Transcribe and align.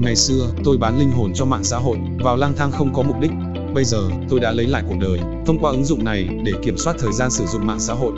Ngày 0.00 0.16
xưa, 0.16 0.50
tôi 0.64 0.78
bán 0.78 0.98
linh 0.98 1.10
hồn 1.10 1.32
cho 1.34 1.44
mạng 1.44 1.64
xã 1.64 1.78
hội, 1.78 1.98
vào 2.18 2.36
lang 2.36 2.52
thang 2.56 2.72
không 2.72 2.94
có 2.94 3.02
mục 3.02 3.20
đích. 3.20 3.30
Bây 3.74 3.84
giờ, 3.84 3.98
tôi 4.28 4.40
đã 4.40 4.52
lấy 4.52 4.66
lại 4.66 4.82
cuộc 4.88 4.94
đời, 5.00 5.18
thông 5.46 5.58
qua 5.58 5.70
ứng 5.70 5.84
dụng 5.84 6.04
này 6.04 6.28
để 6.44 6.52
kiểm 6.62 6.78
soát 6.78 6.96
thời 6.98 7.12
gian 7.12 7.30
sử 7.30 7.46
dụng 7.46 7.66
mạng 7.66 7.80
xã 7.80 7.94
hội. 7.94 8.12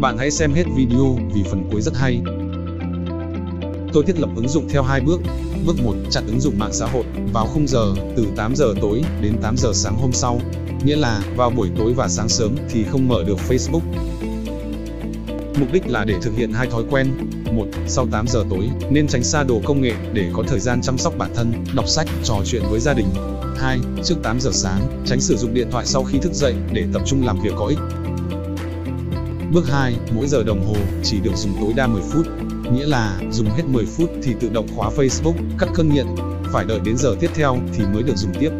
Bạn 0.00 0.18
hãy 0.18 0.30
xem 0.30 0.52
hết 0.52 0.64
video 0.76 1.18
vì 1.34 1.42
phần 1.42 1.68
cuối 1.72 1.80
rất 1.80 1.96
hay. 1.96 2.20
Tôi 3.92 4.04
thiết 4.04 4.20
lập 4.20 4.30
ứng 4.36 4.48
dụng 4.48 4.68
theo 4.68 4.82
hai 4.82 5.00
bước. 5.00 5.20
Bước 5.66 5.76
1, 5.84 5.94
chặn 6.10 6.26
ứng 6.26 6.40
dụng 6.40 6.58
mạng 6.58 6.72
xã 6.72 6.86
hội 6.86 7.04
vào 7.32 7.46
khung 7.46 7.68
giờ 7.68 7.94
từ 8.16 8.26
8 8.36 8.56
giờ 8.56 8.74
tối 8.80 9.02
đến 9.22 9.32
8 9.42 9.56
giờ 9.56 9.70
sáng 9.74 9.96
hôm 9.96 10.12
sau. 10.12 10.40
Nghĩa 10.84 10.96
là 10.96 11.22
vào 11.36 11.50
buổi 11.50 11.68
tối 11.78 11.92
và 11.96 12.08
sáng 12.08 12.28
sớm 12.28 12.56
thì 12.70 12.84
không 12.84 13.08
mở 13.08 13.24
được 13.24 13.38
Facebook. 13.48 13.80
Mục 15.60 15.72
đích 15.72 15.86
là 15.86 16.04
để 16.04 16.14
thực 16.22 16.36
hiện 16.36 16.52
hai 16.52 16.66
thói 16.66 16.82
quen. 16.90 17.06
Một, 17.52 17.66
sau 17.86 18.06
8 18.12 18.26
giờ 18.28 18.44
tối 18.50 18.68
nên 18.90 19.06
tránh 19.08 19.22
xa 19.22 19.44
đồ 19.44 19.60
công 19.64 19.80
nghệ 19.80 19.92
để 20.12 20.30
có 20.32 20.42
thời 20.48 20.60
gian 20.60 20.80
chăm 20.82 20.98
sóc 20.98 21.14
bản 21.18 21.30
thân, 21.34 21.52
đọc 21.74 21.88
sách, 21.88 22.06
trò 22.24 22.34
chuyện 22.44 22.62
với 22.70 22.80
gia 22.80 22.94
đình. 22.94 23.06
2. 23.56 23.78
Trước 24.04 24.14
8 24.22 24.40
giờ 24.40 24.50
sáng, 24.52 25.04
tránh 25.06 25.20
sử 25.20 25.36
dụng 25.36 25.54
điện 25.54 25.68
thoại 25.70 25.86
sau 25.86 26.04
khi 26.04 26.18
thức 26.18 26.32
dậy 26.32 26.54
để 26.72 26.84
tập 26.92 27.02
trung 27.06 27.26
làm 27.26 27.40
việc 27.42 27.52
có 27.56 27.66
ích. 27.66 27.78
Bước 29.52 29.68
2, 29.68 29.94
mỗi 30.12 30.26
giờ 30.28 30.42
đồng 30.42 30.66
hồ 30.66 30.76
chỉ 31.04 31.20
được 31.20 31.36
dùng 31.36 31.52
tối 31.60 31.72
đa 31.76 31.86
10 31.86 32.02
phút. 32.02 32.26
Nghĩa 32.72 32.86
là 32.86 33.20
dùng 33.30 33.50
hết 33.50 33.62
10 33.66 33.86
phút 33.86 34.10
thì 34.22 34.34
tự 34.40 34.48
động 34.52 34.66
khóa 34.76 34.90
Facebook, 34.96 35.34
cắt 35.58 35.68
cơn 35.74 35.94
nghiện, 35.94 36.06
phải 36.52 36.64
đợi 36.64 36.80
đến 36.84 36.96
giờ 36.96 37.16
tiếp 37.20 37.30
theo 37.34 37.58
thì 37.76 37.84
mới 37.92 38.02
được 38.02 38.16
dùng 38.16 38.32
tiếp. 38.40 38.50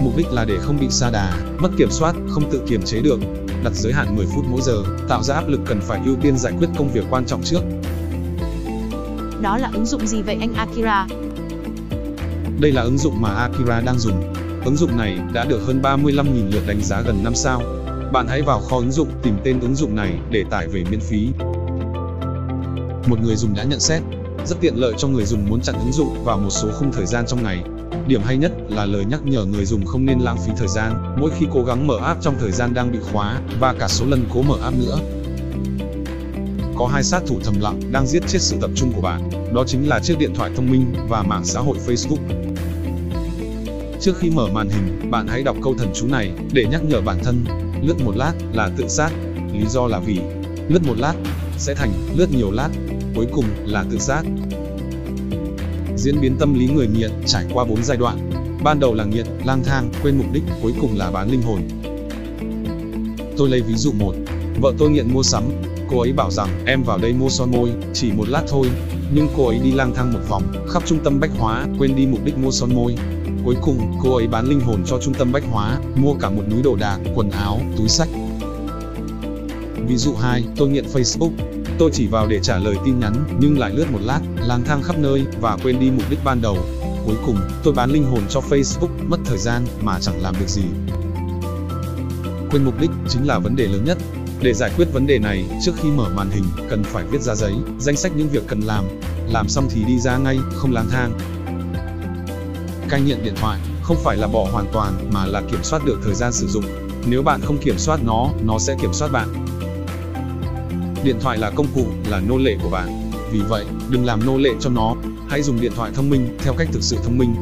Mục 0.00 0.16
đích 0.16 0.26
là 0.32 0.44
để 0.44 0.54
không 0.60 0.80
bị 0.80 0.86
sa 0.90 1.10
đà, 1.10 1.38
mất 1.58 1.70
kiểm 1.78 1.90
soát, 1.90 2.14
không 2.28 2.50
tự 2.50 2.62
kiềm 2.68 2.82
chế 2.82 3.00
được. 3.00 3.20
Đặt 3.64 3.72
giới 3.74 3.92
hạn 3.92 4.16
10 4.16 4.26
phút 4.26 4.44
mỗi 4.48 4.60
giờ, 4.62 4.82
tạo 5.08 5.22
ra 5.22 5.34
áp 5.34 5.48
lực 5.48 5.60
cần 5.66 5.80
phải 5.80 6.00
ưu 6.04 6.16
tiên 6.22 6.38
giải 6.38 6.52
quyết 6.58 6.68
công 6.78 6.92
việc 6.92 7.04
quan 7.10 7.26
trọng 7.26 7.42
trước. 7.42 7.60
Đó 9.42 9.58
là 9.58 9.70
ứng 9.74 9.86
dụng 9.86 10.06
gì 10.06 10.22
vậy 10.22 10.36
anh 10.40 10.54
Akira? 10.54 11.06
Đây 12.60 12.72
là 12.72 12.82
ứng 12.82 12.98
dụng 12.98 13.20
mà 13.20 13.28
Akira 13.28 13.80
đang 13.80 13.98
dùng. 13.98 14.34
Ứng 14.64 14.76
dụng 14.76 14.96
này 14.96 15.18
đã 15.32 15.44
được 15.44 15.60
hơn 15.66 15.80
35.000 15.82 16.50
lượt 16.52 16.62
đánh 16.66 16.80
giá 16.82 17.00
gần 17.00 17.24
5 17.24 17.34
sao. 17.34 17.62
Bạn 18.12 18.26
hãy 18.28 18.42
vào 18.42 18.60
kho 18.60 18.76
ứng 18.76 18.92
dụng 18.92 19.08
tìm 19.22 19.34
tên 19.44 19.60
ứng 19.60 19.74
dụng 19.74 19.96
này 19.96 20.18
để 20.30 20.44
tải 20.50 20.68
về 20.68 20.84
miễn 20.90 21.00
phí. 21.00 21.28
Một 23.06 23.20
người 23.22 23.36
dùng 23.36 23.54
đã 23.54 23.64
nhận 23.64 23.80
xét, 23.80 24.02
rất 24.46 24.56
tiện 24.60 24.74
lợi 24.76 24.92
cho 24.98 25.08
người 25.08 25.24
dùng 25.24 25.48
muốn 25.48 25.60
chặn 25.60 25.74
ứng 25.78 25.92
dụng 25.92 26.24
vào 26.24 26.38
một 26.38 26.50
số 26.50 26.68
khung 26.72 26.92
thời 26.92 27.06
gian 27.06 27.26
trong 27.26 27.42
ngày. 27.42 27.62
Điểm 28.06 28.22
hay 28.24 28.36
nhất 28.36 28.52
là 28.68 28.84
lời 28.84 29.04
nhắc 29.04 29.20
nhở 29.24 29.44
người 29.44 29.64
dùng 29.64 29.86
không 29.86 30.06
nên 30.06 30.18
lãng 30.18 30.36
phí 30.46 30.52
thời 30.56 30.68
gian 30.68 31.16
mỗi 31.20 31.30
khi 31.38 31.46
cố 31.52 31.64
gắng 31.64 31.86
mở 31.86 31.98
app 32.04 32.22
trong 32.22 32.34
thời 32.40 32.52
gian 32.52 32.74
đang 32.74 32.92
bị 32.92 32.98
khóa 33.12 33.40
và 33.60 33.74
cả 33.78 33.88
số 33.88 34.06
lần 34.06 34.24
cố 34.34 34.42
mở 34.42 34.54
app 34.62 34.76
nữa. 34.78 34.98
Có 36.76 36.86
hai 36.86 37.02
sát 37.02 37.22
thủ 37.26 37.38
thầm 37.44 37.54
lặng 37.60 37.80
đang 37.92 38.06
giết 38.06 38.22
chết 38.28 38.38
sự 38.40 38.56
tập 38.60 38.70
trung 38.74 38.92
của 38.92 39.00
bạn, 39.00 39.30
đó 39.54 39.64
chính 39.66 39.88
là 39.88 40.00
chiếc 40.00 40.18
điện 40.18 40.34
thoại 40.34 40.50
thông 40.56 40.70
minh 40.70 40.94
và 41.08 41.22
mạng 41.22 41.44
xã 41.44 41.60
hội 41.60 41.76
Facebook. 41.86 42.50
Trước 44.00 44.18
khi 44.18 44.30
mở 44.30 44.46
màn 44.52 44.68
hình, 44.68 45.10
bạn 45.10 45.26
hãy 45.28 45.42
đọc 45.42 45.56
câu 45.62 45.74
thần 45.78 45.90
chú 45.94 46.06
này 46.06 46.32
để 46.52 46.66
nhắc 46.70 46.84
nhở 46.84 47.00
bản 47.00 47.18
thân, 47.24 47.44
lướt 47.82 47.94
một 48.04 48.16
lát 48.16 48.32
là 48.52 48.70
tự 48.76 48.88
sát, 48.88 49.10
lý 49.52 49.66
do 49.68 49.86
là 49.86 49.98
vì 49.98 50.20
lướt 50.68 50.86
một 50.86 50.94
lát 50.98 51.14
sẽ 51.58 51.74
thành 51.74 51.90
lướt 52.16 52.26
nhiều 52.32 52.50
lát, 52.50 52.68
cuối 53.14 53.26
cùng 53.32 53.44
là 53.64 53.84
tự 53.90 53.98
sát. 53.98 54.22
Diễn 56.00 56.20
biến 56.20 56.36
tâm 56.38 56.54
lý 56.54 56.66
người 56.66 56.86
nghiện 56.86 57.10
trải 57.26 57.44
qua 57.54 57.64
4 57.64 57.82
giai 57.82 57.96
đoạn. 57.96 58.30
Ban 58.64 58.80
đầu 58.80 58.94
là 58.94 59.04
nghiện, 59.04 59.26
lang 59.44 59.62
thang, 59.64 59.90
quên 60.02 60.18
mục 60.18 60.26
đích, 60.32 60.42
cuối 60.62 60.72
cùng 60.80 60.96
là 60.96 61.10
bán 61.10 61.30
linh 61.30 61.42
hồn. 61.42 61.60
Tôi 63.36 63.48
lấy 63.48 63.60
ví 63.60 63.74
dụ 63.74 63.92
một. 63.92 64.14
Vợ 64.60 64.72
tôi 64.78 64.90
nghiện 64.90 65.12
mua 65.12 65.22
sắm, 65.22 65.44
cô 65.90 66.00
ấy 66.00 66.12
bảo 66.12 66.30
rằng 66.30 66.48
em 66.66 66.82
vào 66.82 66.98
đây 66.98 67.12
mua 67.12 67.28
son 67.28 67.50
môi, 67.50 67.70
chỉ 67.92 68.12
một 68.12 68.28
lát 68.28 68.42
thôi, 68.48 68.66
nhưng 69.14 69.28
cô 69.36 69.46
ấy 69.46 69.58
đi 69.64 69.72
lang 69.72 69.94
thang 69.94 70.12
một 70.12 70.20
vòng, 70.28 70.42
khắp 70.68 70.82
trung 70.86 70.98
tâm 71.04 71.20
bách 71.20 71.30
hóa, 71.38 71.66
quên 71.78 71.96
đi 71.96 72.06
mục 72.06 72.24
đích 72.24 72.38
mua 72.38 72.50
son 72.50 72.74
môi. 72.74 72.94
Cuối 73.44 73.56
cùng, 73.62 73.78
cô 74.02 74.16
ấy 74.16 74.28
bán 74.28 74.46
linh 74.46 74.60
hồn 74.60 74.82
cho 74.86 74.98
trung 74.98 75.14
tâm 75.14 75.32
bách 75.32 75.44
hóa, 75.50 75.78
mua 75.96 76.14
cả 76.14 76.30
một 76.30 76.42
núi 76.50 76.62
đồ 76.62 76.76
đạc, 76.76 76.98
quần 77.14 77.30
áo, 77.30 77.60
túi 77.76 77.88
sách. 77.88 78.08
Ví 79.86 79.96
dụ 79.96 80.14
2, 80.14 80.44
tôi 80.56 80.68
nghiện 80.68 80.84
Facebook. 80.84 81.30
Tôi 81.78 81.90
chỉ 81.92 82.06
vào 82.06 82.26
để 82.26 82.40
trả 82.42 82.58
lời 82.58 82.76
tin 82.84 83.00
nhắn, 83.00 83.14
nhưng 83.40 83.58
lại 83.58 83.70
lướt 83.74 83.86
một 83.92 84.00
lát, 84.02 84.20
lang 84.36 84.62
thang 84.64 84.82
khắp 84.82 84.98
nơi 84.98 85.24
và 85.40 85.56
quên 85.62 85.80
đi 85.80 85.90
mục 85.90 86.10
đích 86.10 86.24
ban 86.24 86.40
đầu. 86.40 86.58
Cuối 87.06 87.16
cùng, 87.26 87.36
tôi 87.62 87.74
bán 87.74 87.90
linh 87.90 88.04
hồn 88.04 88.20
cho 88.28 88.40
Facebook, 88.40 88.88
mất 89.08 89.16
thời 89.24 89.38
gian 89.38 89.66
mà 89.80 89.98
chẳng 90.00 90.22
làm 90.22 90.34
được 90.40 90.48
gì. 90.48 90.62
Quên 92.50 92.64
mục 92.64 92.80
đích 92.80 92.90
chính 93.08 93.26
là 93.26 93.38
vấn 93.38 93.56
đề 93.56 93.66
lớn 93.66 93.84
nhất. 93.84 93.98
Để 94.42 94.54
giải 94.54 94.70
quyết 94.76 94.88
vấn 94.92 95.06
đề 95.06 95.18
này, 95.18 95.44
trước 95.64 95.72
khi 95.82 95.90
mở 95.90 96.08
màn 96.14 96.30
hình, 96.30 96.44
cần 96.70 96.84
phải 96.84 97.04
viết 97.04 97.22
ra 97.22 97.34
giấy, 97.34 97.54
danh 97.78 97.96
sách 97.96 98.12
những 98.16 98.28
việc 98.28 98.42
cần 98.46 98.60
làm. 98.60 98.84
Làm 99.28 99.48
xong 99.48 99.68
thì 99.70 99.84
đi 99.84 99.98
ra 99.98 100.18
ngay, 100.18 100.38
không 100.54 100.72
lang 100.72 100.88
thang. 100.90 101.18
Cai 102.88 103.00
nghiện 103.00 103.24
điện 103.24 103.34
thoại 103.36 103.60
không 103.82 103.96
phải 104.04 104.16
là 104.16 104.26
bỏ 104.26 104.48
hoàn 104.52 104.66
toàn 104.72 105.10
mà 105.12 105.26
là 105.26 105.42
kiểm 105.50 105.62
soát 105.62 105.84
được 105.84 105.98
thời 106.04 106.14
gian 106.14 106.32
sử 106.32 106.46
dụng. 106.46 106.64
Nếu 107.06 107.22
bạn 107.22 107.40
không 107.40 107.58
kiểm 107.58 107.78
soát 107.78 108.00
nó, 108.04 108.30
nó 108.44 108.58
sẽ 108.58 108.76
kiểm 108.82 108.92
soát 108.92 109.12
bạn. 109.12 109.49
Điện 111.04 111.16
thoại 111.20 111.38
là 111.38 111.50
công 111.50 111.66
cụ, 111.74 111.86
là 112.08 112.20
nô 112.20 112.38
lệ 112.38 112.56
của 112.62 112.70
bạn. 112.70 113.10
Vì 113.32 113.40
vậy, 113.48 113.64
đừng 113.90 114.04
làm 114.04 114.26
nô 114.26 114.38
lệ 114.38 114.50
cho 114.60 114.70
nó. 114.70 114.94
Hãy 115.28 115.42
dùng 115.42 115.60
điện 115.60 115.72
thoại 115.76 115.90
thông 115.94 116.10
minh 116.10 116.36
theo 116.38 116.54
cách 116.58 116.68
thực 116.72 116.82
sự 116.82 116.96
thông 117.04 117.18
minh. 117.18 117.34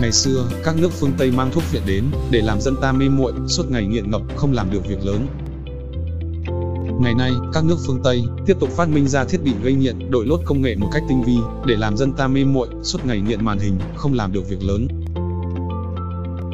Ngày 0.00 0.12
xưa, 0.12 0.48
các 0.64 0.76
nước 0.80 0.92
phương 0.92 1.12
Tây 1.18 1.30
mang 1.30 1.50
thuốc 1.50 1.62
viện 1.72 1.82
đến 1.86 2.04
để 2.30 2.42
làm 2.42 2.60
dân 2.60 2.76
ta 2.82 2.92
mê 2.92 3.08
muội, 3.08 3.32
suốt 3.48 3.70
ngày 3.70 3.86
nghiện 3.86 4.10
ngập, 4.10 4.22
không 4.36 4.52
làm 4.52 4.70
được 4.70 4.88
việc 4.88 5.04
lớn. 5.04 5.26
Ngày 7.00 7.14
nay, 7.14 7.30
các 7.52 7.64
nước 7.64 7.76
phương 7.86 8.00
Tây 8.04 8.22
tiếp 8.46 8.56
tục 8.60 8.70
phát 8.70 8.88
minh 8.88 9.08
ra 9.08 9.24
thiết 9.24 9.42
bị 9.44 9.52
gây 9.62 9.74
nghiện, 9.74 10.10
đội 10.10 10.26
lốt 10.26 10.40
công 10.44 10.62
nghệ 10.62 10.76
một 10.76 10.88
cách 10.92 11.02
tinh 11.08 11.22
vi 11.22 11.36
để 11.66 11.76
làm 11.76 11.96
dân 11.96 12.12
ta 12.12 12.28
mê 12.28 12.44
muội, 12.44 12.68
suốt 12.82 13.04
ngày 13.04 13.20
nghiện 13.20 13.44
màn 13.44 13.58
hình, 13.58 13.78
không 13.96 14.14
làm 14.14 14.32
được 14.32 14.48
việc 14.48 14.64
lớn. 14.64 14.88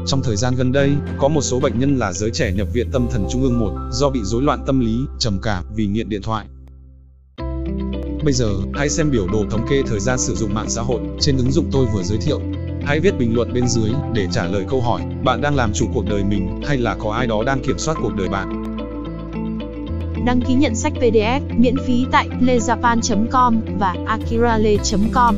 Trong 0.06 0.22
thời 0.22 0.36
gian 0.36 0.54
gần 0.56 0.72
đây, 0.72 0.92
có 1.18 1.28
một 1.28 1.40
số 1.40 1.60
bệnh 1.60 1.78
nhân 1.78 1.96
là 1.96 2.12
giới 2.12 2.30
trẻ 2.30 2.52
nhập 2.52 2.68
viện 2.72 2.90
tâm 2.92 3.06
thần 3.10 3.26
trung 3.30 3.42
ương 3.42 3.58
1 3.58 3.72
do 3.92 4.10
bị 4.10 4.20
rối 4.22 4.42
loạn 4.42 4.62
tâm 4.66 4.80
lý, 4.80 4.96
trầm 5.18 5.38
cảm 5.42 5.64
vì 5.74 5.86
nghiện 5.86 6.08
điện 6.08 6.22
thoại. 6.22 6.46
Bây 8.24 8.32
giờ, 8.32 8.50
hãy 8.74 8.88
xem 8.88 9.10
biểu 9.10 9.26
đồ 9.32 9.44
thống 9.50 9.66
kê 9.70 9.82
thời 9.86 10.00
gian 10.00 10.18
sử 10.18 10.34
dụng 10.34 10.54
mạng 10.54 10.70
xã 10.70 10.82
hội 10.82 11.00
trên 11.20 11.36
ứng 11.36 11.52
dụng 11.52 11.68
tôi 11.72 11.86
vừa 11.94 12.02
giới 12.02 12.18
thiệu. 12.18 12.40
Hãy 12.84 13.00
viết 13.00 13.18
bình 13.18 13.34
luận 13.34 13.52
bên 13.52 13.68
dưới 13.68 13.90
để 14.14 14.26
trả 14.32 14.46
lời 14.46 14.64
câu 14.68 14.80
hỏi, 14.80 15.02
bạn 15.24 15.40
đang 15.40 15.56
làm 15.56 15.72
chủ 15.72 15.86
cuộc 15.94 16.04
đời 16.10 16.24
mình 16.24 16.60
hay 16.66 16.78
là 16.78 16.94
có 16.94 17.12
ai 17.12 17.26
đó 17.26 17.42
đang 17.46 17.62
kiểm 17.62 17.78
soát 17.78 17.96
cuộc 18.02 18.14
đời 18.16 18.28
bạn. 18.28 18.62
Đăng 20.26 20.40
ký 20.40 20.54
nhận 20.54 20.74
sách 20.74 20.92
PDF 21.00 21.40
miễn 21.56 21.76
phí 21.86 22.06
tại 22.10 22.28
lejapan.com 22.40 23.60
và 23.78 23.94
akirale.com. 24.06 25.36